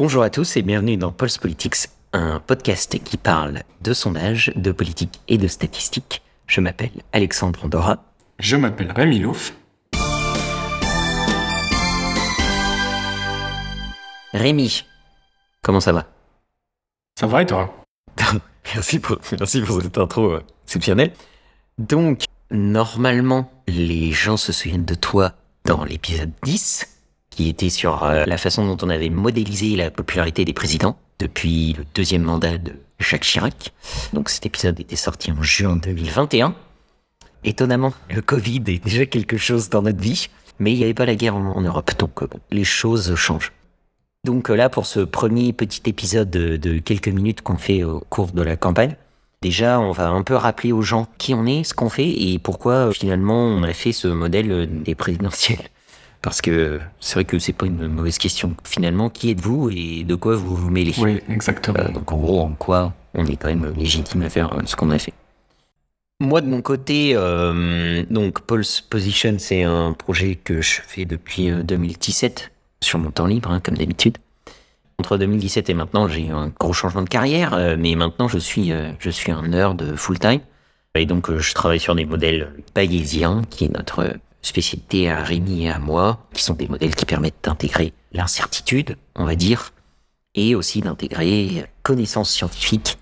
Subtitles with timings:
[0.00, 4.72] Bonjour à tous et bienvenue dans Pulse Politics, un podcast qui parle de sondage, de
[4.72, 6.22] politique et de statistiques.
[6.46, 8.02] Je m'appelle Alexandre Andorra.
[8.38, 9.52] Je m'appelle Rémi Louf.
[14.32, 14.86] Rémi,
[15.62, 16.06] comment ça va?
[17.18, 17.84] Ça va et toi?
[18.74, 21.12] Merci, pour, merci pour cette intro exceptionnelle.
[21.76, 25.34] Donc, normalement, les gens se souviennent de toi
[25.66, 26.99] dans l'épisode 10,
[27.40, 31.72] qui était sur euh, la façon dont on avait modélisé la popularité des présidents depuis
[31.72, 33.72] le deuxième mandat de Jacques Chirac.
[34.12, 36.54] Donc cet épisode était sorti en juin 2021.
[37.44, 41.06] Étonnamment, le Covid est déjà quelque chose dans notre vie, mais il n'y avait pas
[41.06, 43.52] la guerre en, Europe, donc euh, les choses changent.
[44.24, 48.32] Donc euh, là, pour ce premier petit épisode de, quelques minutes qu'on fait au cours
[48.32, 48.96] de la campagne,
[49.40, 52.38] déjà, on va un peu rappeler aux gens qui on est, ce qu'on fait et
[52.38, 55.70] pourquoi finalement on a fait ce modèle des présidentielles.
[56.22, 58.54] Parce que c'est vrai que c'est pas une mauvaise question.
[58.64, 61.78] Finalement, qui êtes-vous et de quoi vous vous mêlez Oui, exactement.
[61.78, 64.90] Euh, donc en gros, en quoi on est quand même légitime à faire ce qu'on
[64.90, 65.14] a fait.
[66.20, 71.50] Moi, de mon côté, euh, donc Pulse Position, c'est un projet que je fais depuis
[71.50, 72.50] 2017
[72.82, 74.18] sur mon temps libre, hein, comme d'habitude.
[74.98, 78.38] Entre 2017 et maintenant, j'ai eu un gros changement de carrière, euh, mais maintenant, je
[78.38, 80.40] suis, euh, je suis un nerd full-time.
[80.94, 85.64] Et donc, euh, je travaille sur des modèles bayésiens, qui est notre spécialité à Rémi
[85.64, 89.72] et à moi, qui sont des modèles qui permettent d'intégrer l'incertitude, on va dire,
[90.34, 92.98] et aussi d'intégrer connaissances scientifiques,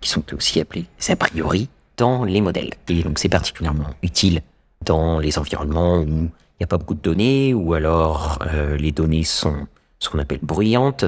[0.00, 2.74] qui sont aussi appelées a priori, dans les modèles.
[2.88, 4.42] Et donc, c'est particulièrement utile
[4.84, 8.92] dans les environnements où il n'y a pas beaucoup de données, ou alors euh, les
[8.92, 9.66] données sont
[9.98, 11.04] ce qu'on appelle bruyantes,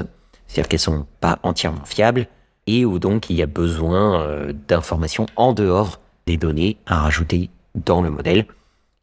[0.47, 2.27] c'est-à-dire qu'elles sont pas entièrement fiables,
[2.67, 7.49] et où donc il y a besoin euh, d'informations en dehors des données à rajouter
[7.75, 8.45] dans le modèle.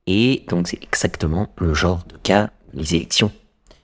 [0.06, 3.32] Et donc c'est exactement le genre de cas, les élections.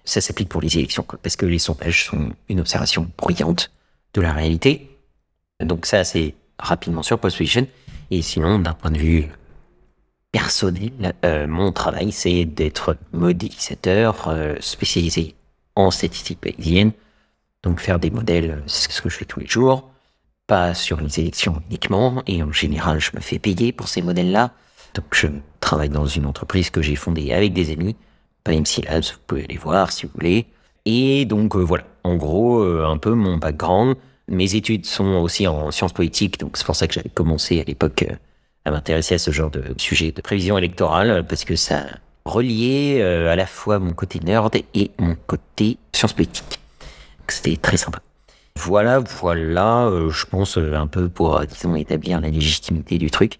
[0.05, 3.71] Ça s'applique pour les élections, parce que les sondages sont une observation bruyante
[4.15, 4.91] de la réalité.
[5.61, 7.67] Donc ça, c'est rapidement sur Postposition.
[8.11, 9.29] Et sinon, d'un point de vue
[10.33, 15.35] personnel, euh, mon travail, c'est d'être modélisateur euh, spécialisé
[15.77, 16.93] en statistique bayésienne.
[17.63, 19.91] Donc faire des modèles, c'est ce que je fais tous les jours,
[20.47, 24.51] pas sur les élections uniquement, et en général, je me fais payer pour ces modèles-là.
[24.95, 25.29] Donc je
[25.73, 27.97] travaille dans une entreprise que j'ai fondée avec des amis,
[28.47, 30.47] MC Labs, vous pouvez aller voir si vous voulez.
[30.85, 33.97] Et donc euh, voilà, en gros, un peu mon background.
[34.29, 37.65] Mes études sont aussi en sciences politiques, donc c'est pour ça que j'avais commencé à
[37.65, 38.05] l'époque
[38.65, 41.87] à m'intéresser à ce genre de sujet de prévision électorale parce que ça
[42.25, 46.61] reliait euh, à la fois mon côté nerd et mon côté science politique.
[47.29, 48.01] C'était très sympa.
[48.57, 53.39] Voilà, voilà, euh, je pense euh, un peu pour, disons, établir la légitimité du truc.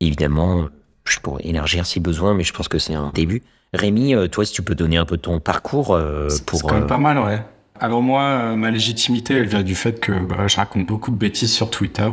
[0.00, 0.68] Évidemment,
[1.12, 3.42] je pourrais élargir si besoin, mais je pense que c'est un début.
[3.72, 5.98] Rémi, toi, si tu peux donner un peu ton parcours
[6.46, 6.58] pour...
[6.58, 7.40] C'est quand même pas mal, ouais.
[7.80, 11.52] Alors moi, ma légitimité, elle vient du fait que bah, je raconte beaucoup de bêtises
[11.52, 12.08] sur Twitter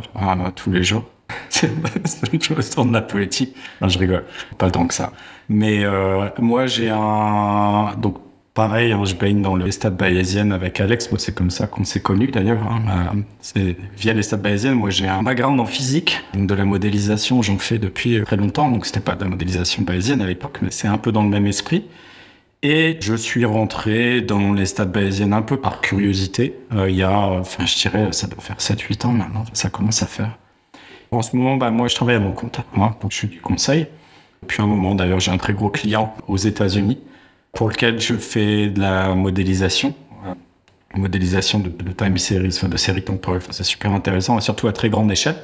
[0.54, 1.04] tous les jours.
[1.48, 1.70] c'est
[2.32, 3.56] une chose de la politique.
[3.80, 4.24] Non, je rigole.
[4.58, 5.12] Pas tant que ça.
[5.48, 7.94] Mais euh, moi, j'ai un...
[7.98, 8.18] Donc,
[8.56, 11.12] pareil, hein, je baigne dans les stades avec Alex.
[11.12, 12.62] Moi, c'est comme ça qu'on s'est connus, d'ailleurs.
[12.62, 12.82] Hein.
[12.88, 14.74] Euh, c'est via les stades.
[14.74, 16.22] Moi, j'ai un background en physique.
[16.34, 18.70] Donc, de la modélisation, j'en fais depuis très longtemps.
[18.70, 21.28] Donc, c'était pas de la modélisation bayésienne à l'époque, mais c'est un peu dans le
[21.28, 21.84] même esprit.
[22.62, 26.56] Et je suis rentré dans les stades un peu par curiosité.
[26.74, 29.44] Euh, il y a, enfin, je dirais, ça doit faire 7-8 ans maintenant.
[29.52, 30.38] Ça commence à faire.
[31.10, 33.40] En ce moment, bah, moi, je travaille à mon compte, hein, donc je suis du
[33.40, 33.86] conseil.
[34.42, 36.98] Depuis un moment, d'ailleurs, j'ai un très gros client aux États-Unis
[37.56, 39.94] pour lequel je fais de la modélisation,
[40.26, 40.34] euh,
[40.94, 43.42] modélisation de, time series, de séries temporelles.
[43.50, 45.36] c'est super intéressant, et surtout à très grande échelle.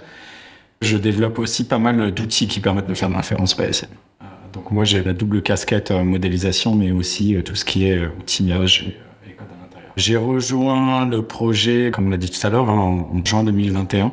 [0.83, 3.87] Je développe aussi pas mal d'outils qui permettent de faire de l'inférence PSN.
[3.87, 8.06] Euh, donc moi, j'ai la double casquette euh, modélisation, mais aussi tout ce qui est
[8.06, 8.94] outillage
[9.27, 9.93] et, code à l'intérieur.
[9.97, 14.12] J'ai rejoint le projet, comme on l'a dit tout à l'heure, en juin 2021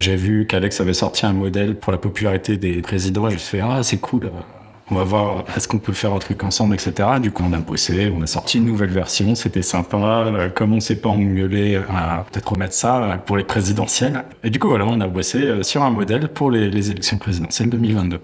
[0.00, 3.60] j'ai vu qu'Alex avait sorti un modèle pour la popularité des présidents et suis fait
[3.60, 4.30] ah c'est cool,
[4.90, 7.08] on va voir est-ce qu'on peut faire un truc ensemble etc.
[7.20, 10.26] Du coup on a bossé, on a sorti une nouvelle version, c'était sympa.
[10.54, 14.24] Comme on s'est pas engueulé, on va peut-être remettre ça pour les présidentielles.
[14.42, 17.18] Et du coup voilà on a bossé euh, sur un modèle pour les, les élections
[17.18, 18.20] présidentielles 2022.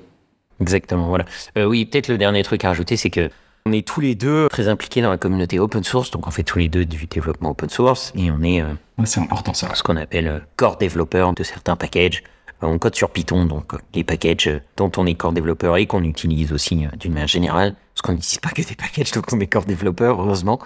[0.60, 1.24] Exactement voilà.
[1.56, 3.30] Euh, oui peut-être le dernier truc à rajouter c'est que
[3.66, 6.42] on est tous les deux très impliqués dans la communauté open source, donc on fait
[6.42, 8.72] tous les deux du développement open source et on est, euh,
[9.04, 12.22] c'est important ça, ce qu'on appelle euh, core développeur de certains packages.
[12.62, 16.04] Euh, on code sur Python, donc les packages dont on est core développeur et qu'on
[16.04, 17.74] utilise aussi d'une manière générale.
[17.94, 20.60] Parce qu'on n'utilise pas que des packages dont on est core développeur, heureusement.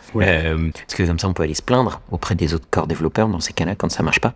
[0.72, 3.40] parce que comme ça, on peut aller se plaindre auprès des autres core développeurs dans
[3.40, 4.34] ces cas-là quand ça marche pas.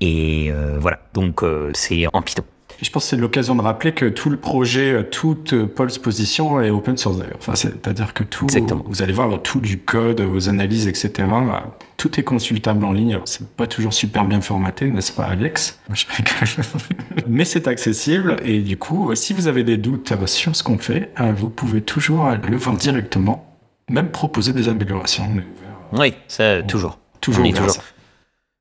[0.00, 1.42] et voilà, donc
[1.74, 2.44] c'est en Python.
[2.82, 6.70] Je pense que c'est l'occasion de rappeler que tout le projet, toute Pulse Position est
[6.70, 7.36] open source d'ailleurs.
[7.38, 8.84] Enfin, c'est-à-dire que tout, Exactement.
[8.86, 11.28] vous allez voir tout du code, vos analyses, etc.
[11.96, 13.20] Tout est consultable en ligne.
[13.24, 15.80] C'est pas toujours super bien formaté, n'est-ce pas, Alex?
[17.28, 21.12] Mais c'est accessible et du coup, si vous avez des doutes sur ce qu'on fait,
[21.36, 23.58] vous pouvez toujours le voir directement,
[23.88, 25.28] même proposer des améliorations.
[25.92, 26.98] Oui, ça, toujours.
[27.20, 27.44] Toujours.
[27.44, 27.84] On est toujours.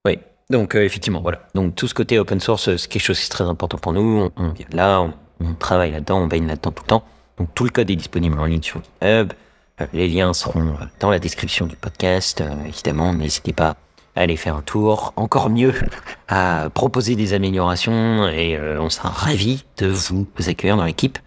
[0.06, 0.20] Oui.
[0.52, 1.40] Donc, euh, effectivement, voilà.
[1.56, 4.30] Donc, tout ce côté open source, c'est quelque chose qui est très important pour nous.
[4.36, 5.02] On, vient là,
[5.40, 7.04] on, travaille là-dedans, on baigne là-dedans tout le temps.
[7.38, 9.34] Donc, tout le code est disponible en ligne sur GitHub.
[9.80, 12.42] Euh, les liens seront dans la description du podcast.
[12.42, 13.78] Euh, évidemment, n'hésitez pas
[14.16, 15.14] à aller faire un tour.
[15.16, 15.74] Encore mieux,
[16.28, 21.18] à proposer des améliorations et euh, on sera ravis de vous accueillir dans l'équipe.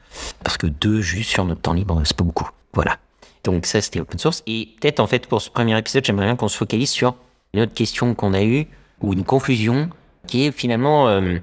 [0.44, 2.48] Parce que deux juste sur notre temps libre, c'est pas beaucoup.
[2.72, 2.98] Voilà.
[3.42, 4.42] Donc ça, c'était open source.
[4.46, 7.14] Et peut-être, en fait, pour ce premier épisode, j'aimerais bien qu'on se focalise sur
[7.52, 8.66] une autre question qu'on a eue,
[9.00, 9.88] ou une confusion,
[10.26, 11.38] qui est finalement, euh,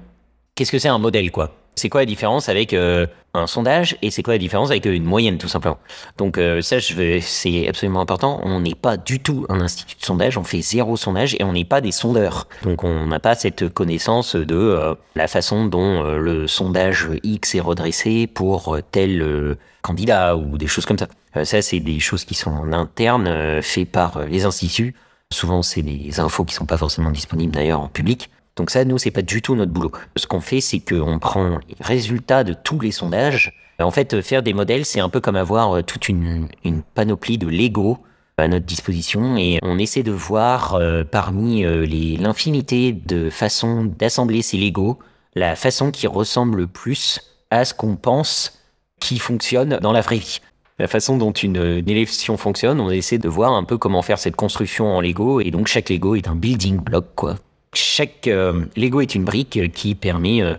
[0.54, 1.54] qu'est-ce que c'est un modèle, quoi?
[1.74, 5.04] C'est quoi la différence avec euh, un sondage, et c'est quoi la différence avec une
[5.04, 5.78] moyenne, tout simplement?
[6.18, 8.40] Donc euh, ça, c'est absolument important.
[8.42, 11.54] On n'est pas du tout un institut de sondage, on fait zéro sondage, et on
[11.54, 12.46] n'est pas des sondeurs.
[12.62, 17.60] Donc on n'a pas cette connaissance de euh, la façon dont le sondage X est
[17.60, 21.08] redressé pour tel candidat, ou des choses comme ça.
[21.44, 24.94] Ça, c'est des choses qui sont en interne, euh, fait par les instituts.
[25.32, 28.30] Souvent, c'est des infos qui sont pas forcément disponibles d'ailleurs en public.
[28.56, 29.90] Donc ça, nous, c'est pas du tout notre boulot.
[30.16, 33.52] Ce qu'on fait, c'est qu'on prend les résultats de tous les sondages.
[33.80, 36.48] En fait, faire des modèles, c'est un peu comme avoir euh, toute une,
[36.94, 37.98] panoplie de Lego
[38.36, 44.42] à notre disposition et on essaie de voir euh, parmi euh, l'infinité de façons d'assembler
[44.42, 44.98] ces Lego
[45.34, 47.20] la façon qui ressemble le plus
[47.50, 48.58] à ce qu'on pense
[49.00, 50.40] qui fonctionne dans la vraie vie
[50.82, 54.34] la façon dont une, élection fonctionne, on essaie de voir un peu comment faire cette
[54.34, 57.36] construction en Lego, et donc chaque Lego est un building block, quoi.
[57.72, 60.56] Chaque euh, Lego est une brique qui permet euh,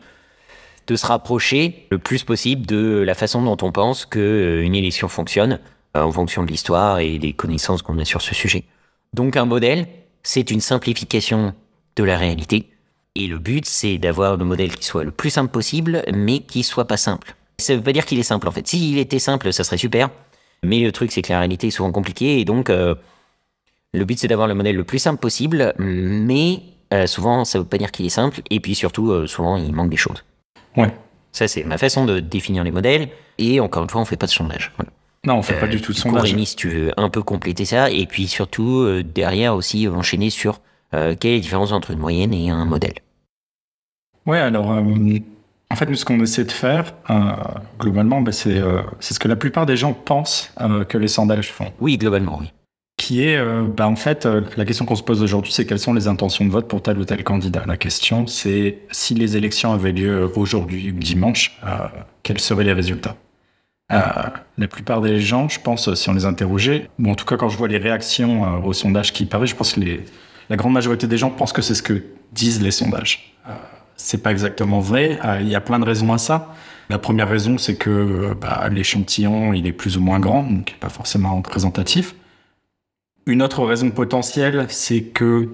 [0.87, 5.59] de se rapprocher le plus possible de la façon dont on pense qu'une élection fonctionne,
[5.97, 8.63] euh, en fonction de l'histoire et des connaissances qu'on a sur ce sujet.
[9.13, 9.87] Donc un modèle,
[10.23, 11.53] c'est une simplification
[11.97, 12.69] de la réalité,
[13.15, 16.63] et le but, c'est d'avoir le modèle qui soit le plus simple possible, mais qui
[16.63, 17.35] soit pas simple.
[17.57, 18.67] Ça veut pas dire qu'il est simple en fait.
[18.67, 20.09] S'il était simple, ça serait super.
[20.63, 22.95] Mais le truc, c'est que la réalité est souvent compliquée et donc euh,
[23.93, 26.61] le but, c'est d'avoir le modèle le plus simple possible, mais
[26.93, 28.41] euh, souvent, ça veut pas dire qu'il est simple.
[28.49, 30.23] Et puis surtout, euh, souvent, il manque des choses.
[30.75, 30.91] Ouais.
[31.31, 33.09] Ça, c'est ma façon de définir les modèles.
[33.37, 34.71] Et encore une fois, on fait pas de sondage.
[34.77, 34.91] Voilà.
[35.25, 36.31] Non, on fait pas du tout de du coup, sondage.
[36.31, 40.59] Rémi, si tu veux un peu compléter ça, et puis surtout derrière aussi enchaîner sur
[40.91, 42.95] quelle est la différence entre une moyenne et un modèle.
[44.25, 44.81] Ouais, alors, euh,
[45.73, 47.31] en fait, nous, ce qu'on essaie de faire, euh,
[47.79, 51.07] globalement, bah, c'est euh, c'est ce que la plupart des gens pensent euh, que les
[51.07, 51.73] sondages font.
[51.79, 52.53] Oui, globalement, oui.
[52.95, 53.43] Qui est,
[53.75, 56.51] bah, en fait, la question qu'on se pose aujourd'hui, c'est quelles sont les intentions de
[56.51, 57.63] vote pour tel ou tel candidat.
[57.65, 61.59] La question, c'est si les élections avaient lieu aujourd'hui ou dimanche,
[62.21, 63.15] quels seraient les résultats
[63.89, 67.49] La plupart des gens, je pense, si on les interrogeait, ou en tout cas quand
[67.49, 70.05] je vois les réactions aux sondages qui paraissent, je pense que les,
[70.51, 73.35] la grande majorité des gens pensent que c'est ce que disent les sondages.
[73.95, 75.19] C'est pas exactement vrai.
[75.23, 76.53] Euh, Il y a plein de raisons à ça.
[76.89, 80.75] La première raison, c'est que euh, bah, l'échantillon, il est plus ou moins grand, donc
[80.79, 82.15] pas forcément représentatif.
[83.25, 85.49] Une autre raison potentielle, c'est que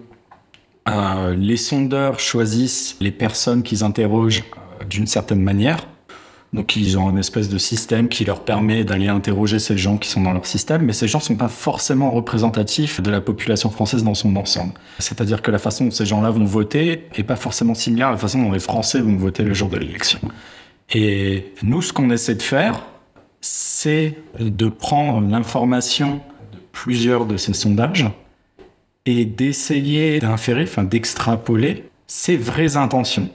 [0.88, 4.44] euh, les sondeurs choisissent les personnes qu'ils interrogent
[4.90, 5.88] d'une certaine manière.
[6.51, 10.10] Donc ils ont une espèce de système qui leur permet d'aller interroger ces gens qui
[10.10, 13.69] sont dans leur système, mais ces gens ne sont pas forcément représentatifs de la population
[13.69, 14.74] française dans son ensemble.
[14.98, 18.18] C'est-à-dire que la façon dont ces gens-là vont voter est pas forcément similaire à la
[18.18, 20.19] façon dont les Français vont voter le jour de l'élection.
[20.92, 22.81] Et nous, ce qu'on essaie de faire,
[23.42, 26.16] c'est de prendre l'information
[26.52, 28.07] de plusieurs de ces sondages
[29.06, 33.30] et d'essayer d'inférer, enfin d'extrapoler ses vraies intentions.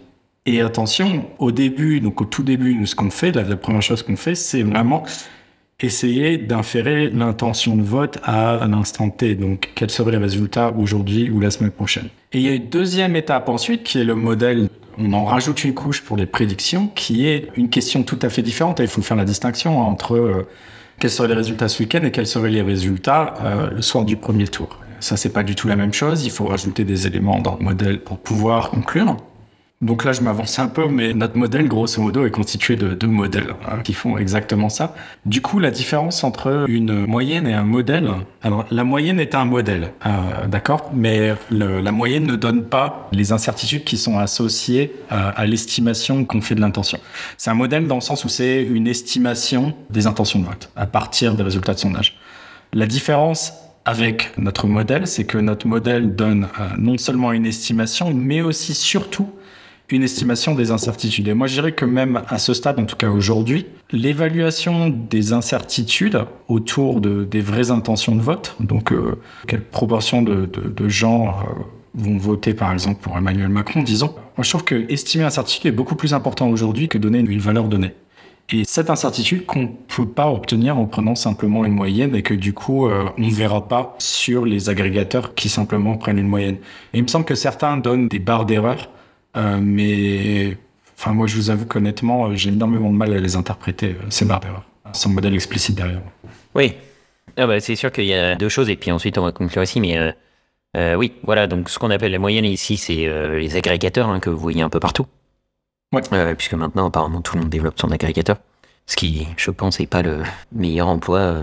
[0.46, 4.16] Et attention, au début, donc au tout début, ce qu'on fait, la, première chose qu'on
[4.16, 5.02] fait, c'est vraiment
[5.80, 9.36] essayer d'inférer l'intention de vote à l'instant T.
[9.36, 12.08] Donc, quels seraient les résultats aujourd'hui ou la semaine prochaine.
[12.32, 14.68] Et il y a une deuxième étape ensuite qui est le modèle.
[14.98, 18.42] On en rajoute une couche pour les prédictions, qui est une question tout à fait
[18.42, 18.80] différente.
[18.80, 20.46] Il faut faire la distinction entre euh,
[21.00, 24.16] quels seraient les résultats ce week-end et quels seraient les résultats euh, le soir du
[24.16, 24.78] premier tour.
[25.00, 26.24] Ça, c'est pas du tout la même chose.
[26.26, 29.16] Il faut rajouter des éléments dans le modèle pour pouvoir conclure.
[29.84, 33.06] Donc là, je m'avance un peu, mais notre modèle, grosso modo, est constitué de deux
[33.06, 34.94] modèles hein, qui font exactement ça.
[35.26, 38.10] Du coup, la différence entre une moyenne et un modèle,
[38.42, 43.32] alors la moyenne est un modèle, euh, d'accord, mais la moyenne ne donne pas les
[43.32, 46.98] incertitudes qui sont associées à, à l'estimation qu'on fait de l'intention.
[47.36, 50.86] C'est un modèle dans le sens où c'est une estimation des intentions de vote à
[50.86, 52.16] partir des résultats de sondage.
[52.72, 53.52] La différence
[53.84, 58.72] avec notre modèle, c'est que notre modèle donne euh, non seulement une estimation, mais aussi
[58.72, 59.28] surtout
[59.90, 61.28] une estimation des incertitudes.
[61.28, 65.32] Et moi, je dirais que même à ce stade, en tout cas aujourd'hui, l'évaluation des
[65.32, 70.88] incertitudes autour de, des vraies intentions de vote, donc euh, quelle proportion de, de, de
[70.88, 71.32] gens euh,
[71.94, 75.76] vont voter par exemple pour Emmanuel Macron, disons, moi je trouve que estimer l'incertitude est
[75.76, 77.94] beaucoup plus important aujourd'hui que donner une valeur donnée.
[78.50, 82.52] Et cette incertitude qu'on peut pas obtenir en prenant simplement une moyenne et que du
[82.52, 86.56] coup euh, on ne verra pas sur les agrégateurs qui simplement prennent une moyenne.
[86.92, 88.90] Et il me semble que certains donnent des barres d'erreur,
[89.34, 90.56] mais
[90.96, 94.06] enfin moi je vous avoue qu'honnêtement euh, j'ai énormément de mal à les interpréter euh,
[94.10, 96.02] ces barres sans modèle explicite derrière.
[96.54, 96.74] Oui,
[97.36, 99.62] ah bah, c'est sûr qu'il y a deux choses et puis ensuite on va conclure
[99.62, 100.12] ici, mais euh,
[100.76, 104.20] euh, oui, voilà, donc ce qu'on appelle la moyenne ici, c'est euh, les agrégateurs hein,
[104.20, 105.06] que vous voyez un peu partout.
[105.92, 106.02] Ouais.
[106.12, 108.38] Euh, puisque maintenant, apparemment, tout le monde développe son agrégateur.
[108.86, 110.22] Ce qui, je pense, n'est pas le
[110.52, 111.42] meilleur emploi euh,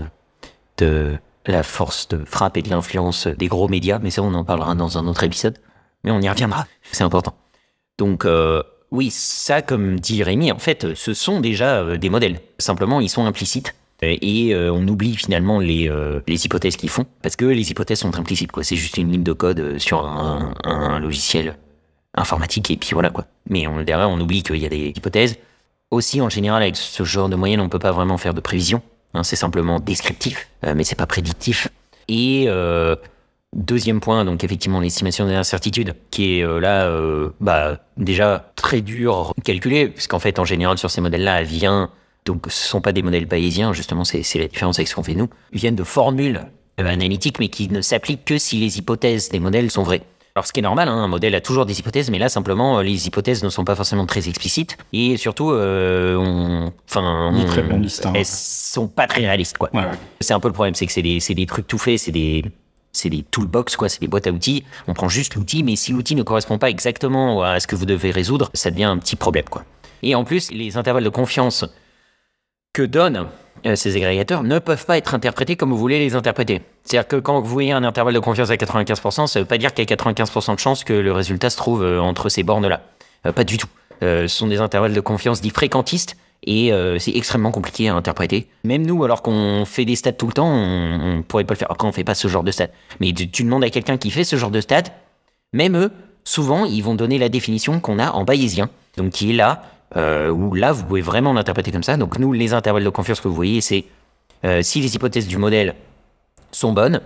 [0.76, 4.44] de la force de frappe et de l'influence des gros médias, mais ça, on en
[4.44, 5.58] parlera dans un autre épisode.
[6.04, 7.34] Mais on y reviendra, c'est important.
[8.02, 12.40] Donc, euh, oui, ça, comme dit Rémi, en fait, ce sont déjà euh, des modèles.
[12.58, 13.76] Simplement, ils sont implicites.
[14.02, 15.88] Euh, Et on oublie finalement les,
[16.26, 18.50] les hypothèses qu'ils font, parce que les hypothèses sont implicites.
[18.62, 21.56] C'est juste une ligne de code sur un, logiciel
[22.14, 23.26] informatique, et puis voilà, quoi.
[23.48, 25.38] Mais on, derrière, on oublie qu'il y a des hypothèses.
[25.92, 28.82] Aussi, en général, avec ce genre de moyenne, on peut pas vraiment faire de prévision.
[29.14, 29.22] hein.
[29.22, 31.68] c'est simplement descriptif, mais c'est pas prédictif.
[32.08, 32.48] Et
[33.54, 38.80] deuxième point, donc effectivement l'estimation des incertitudes, qui est euh, là, euh, bah déjà très
[38.80, 41.90] dur à calculer, puisqu'en fait, en général, sur ces modèles-là, elle vient
[42.24, 45.14] donc ce sont pas des modèles bayésiens, justement, c'est la différence avec ce qu'on fait
[45.14, 46.42] nous, ils viennent de formules
[46.80, 50.02] euh, analytiques, mais qui ne s'appliquent que si les hypothèses des modèles sont vraies.
[50.34, 52.80] Alors ce qui est normal, hein, un modèle a toujours des hypothèses, mais là simplement
[52.80, 57.60] les hypothèses ne sont pas forcément très explicites et surtout, euh, on, enfin, on- très
[57.60, 58.12] hein.
[58.14, 59.68] elles sont pas très réalistes quoi.
[59.74, 59.82] Ouais.
[60.20, 62.12] C'est un peu le problème, c'est que c'est des, c'est des trucs tout faits, c'est
[62.12, 62.46] des,
[62.92, 64.64] c'est des toolbox, quoi, c'est des boîtes à outils.
[64.86, 67.86] On prend juste l'outil, mais si l'outil ne correspond pas exactement à ce que vous
[67.86, 69.64] devez résoudre, ça devient un petit problème, quoi.
[70.02, 71.64] Et en plus, les intervalles de confiance
[72.72, 73.26] que donnent
[73.66, 76.62] euh, ces agrégateurs ne peuvent pas être interprétés comme vous voulez les interpréter.
[76.84, 79.72] C'est-à-dire que quand vous voyez un intervalle de confiance à 95%, ça veut pas dire
[79.72, 82.82] qu'il y a 95% de chances que le résultat se trouve euh, entre ces bornes-là.
[83.26, 83.68] Euh, pas du tout.
[84.00, 88.48] Ce sont des intervalles de confiance dits fréquentistes et euh, c'est extrêmement compliqué à interpréter.
[88.64, 91.58] Même nous, alors qu'on fait des stats tout le temps, on, on pourrait pas le
[91.58, 91.70] faire.
[91.70, 92.68] Après, on fait pas ce genre de stats.
[93.00, 94.90] Mais tu, demandes à quelqu'un qui fait ce genre de stats,
[95.52, 95.92] même eux,
[96.24, 98.70] souvent, ils vont donner la définition qu'on a en bayésien.
[98.96, 99.62] Donc, qui est là,
[99.96, 101.96] euh, où là, vous pouvez vraiment l'interpréter comme ça.
[101.96, 103.84] Donc, nous, les intervalles de confiance que vous voyez, c'est
[104.44, 105.74] euh, si les hypothèses du modèle
[106.50, 107.00] sont bonnes,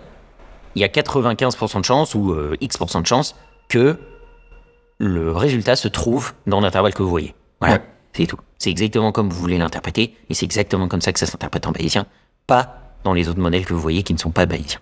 [0.75, 3.35] il y a 95% de chance ou euh, X% de chance
[3.69, 3.97] que
[4.99, 7.35] le résultat se trouve dans l'intervalle que vous voyez.
[7.61, 7.81] Voilà.
[8.57, 11.71] C'est exactement comme vous voulez l'interpréter, et c'est exactement comme ça que ça s'interprète en
[11.71, 12.05] bayésien,
[12.47, 14.79] pas dans les autres modèles que vous voyez qui ne sont pas bayésiens.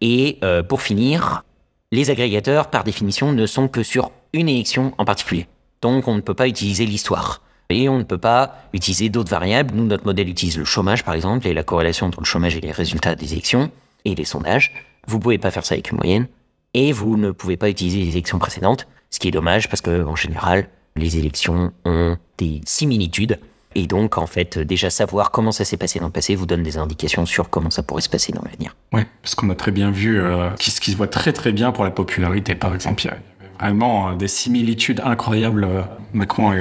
[0.00, 1.44] Et euh, pour finir,
[1.90, 5.46] les agrégateurs, par définition, ne sont que sur une élection en particulier.
[5.80, 7.42] Donc on ne peut pas utiliser l'histoire.
[7.70, 9.74] Et on ne peut pas utiliser d'autres variables.
[9.74, 12.60] Nous, notre modèle utilise le chômage, par exemple, et la corrélation entre le chômage et
[12.60, 13.70] les résultats des élections
[14.06, 14.72] et les sondages.
[15.06, 16.28] Vous pouvez pas faire ça avec une moyenne.
[16.72, 20.02] Et vous ne pouvez pas utiliser les élections précédentes, ce qui est dommage parce que,
[20.04, 23.38] en général, les élections ont des similitudes.
[23.74, 26.62] Et donc, en fait, déjà savoir comment ça s'est passé dans le passé vous donne
[26.62, 28.74] des indications sur comment ça pourrait se passer dans l'avenir.
[28.92, 31.52] Ouais, parce qu'on a très bien vu euh, qui, ce qui se voit très très
[31.52, 33.02] bien pour la popularité, par exemple.
[33.02, 33.20] Il y avait
[33.60, 35.64] vraiment euh, des similitudes incroyables.
[35.64, 36.52] euh, Macron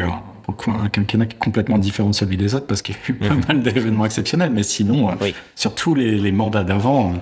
[0.53, 3.09] coup, un quinquennat qui est complètement différent de celui des autres parce qu'il y a
[3.09, 4.51] eu pas mal d'événements exceptionnels.
[4.51, 5.33] Mais sinon, Oui.
[5.55, 7.13] sur tous les, les mandats d'avant,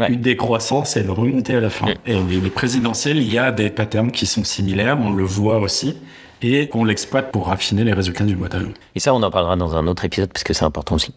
[0.00, 0.08] Ouais.
[0.08, 1.86] une décroissance et une remontée à la fin.
[1.86, 1.96] Ouais.
[2.06, 5.58] Et les, les présidentielles, il y a des patterns qui sont similaires, on le voit
[5.58, 5.96] aussi,
[6.42, 8.68] et qu'on l'exploite pour raffiner les résultats du modèle.
[8.94, 11.14] Et ça, on en parlera dans un autre épisode parce que c'est important aussi.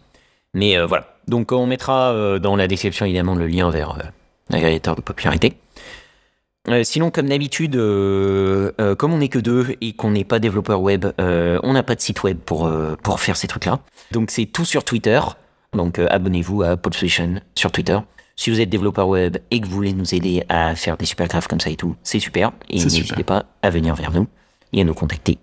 [0.52, 1.16] Mais euh, voilà.
[1.26, 4.02] Donc, on mettra euh, dans la description évidemment le lien vers euh,
[4.50, 5.54] l'agrégateur de popularité.
[6.68, 11.06] Euh, sinon, comme d'habitude, comme on n'est que deux et qu'on n'est pas développeur web,
[11.18, 12.70] on n'a pas de site web pour,
[13.02, 13.80] pour faire ces trucs-là.
[14.12, 15.20] Donc, c'est tout sur Twitter.
[15.74, 17.98] Donc, abonnez-vous à Pole Solution sur Twitter.
[18.36, 21.28] Si vous êtes développeur web et que vous voulez nous aider à faire des super
[21.28, 22.52] graphes comme ça et tout, c'est super.
[22.68, 23.24] Et n'hésitez super.
[23.24, 24.26] pas à venir vers nous
[24.72, 25.38] et à nous contacter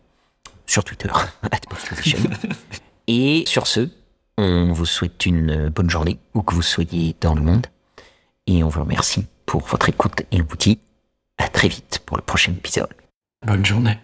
[0.65, 1.09] sur Twitter.
[3.07, 3.89] Et sur ce,
[4.37, 7.67] on vous souhaite une bonne journée, où que vous soyez dans le monde.
[8.47, 10.79] Et on vous remercie pour votre écoute et on vous dit
[11.37, 12.89] à très vite pour le prochain épisode.
[13.45, 13.97] Bonne journée.